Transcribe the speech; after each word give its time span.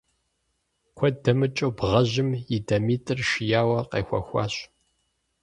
Куэд 0.97 1.15
дэмыкӀыу 1.23 1.71
бгъэжьым 1.77 2.29
и 2.55 2.57
дамитӀыр 2.67 3.19
шияуэ 3.29 3.79
къехуэхащ. 3.91 4.53